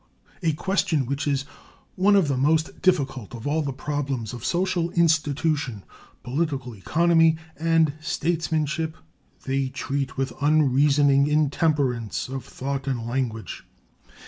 A 0.41 0.53
question 0.53 1.05
which 1.05 1.27
is 1.27 1.43
one 1.95 2.15
of 2.15 2.27
the 2.27 2.35
most 2.35 2.81
difficult 2.81 3.35
of 3.35 3.45
all 3.45 3.61
the 3.61 3.71
problems 3.71 4.33
of 4.33 4.43
social 4.43 4.89
institution, 4.93 5.83
political 6.23 6.75
economy, 6.75 7.37
and 7.55 7.93
statesmanship 8.01 8.97
they 9.45 9.67
treat 9.69 10.17
with 10.17 10.33
unreasoning 10.41 11.27
intemperance 11.27 12.29
of 12.29 12.43
thought 12.45 12.87
and 12.87 13.05
language. 13.05 13.63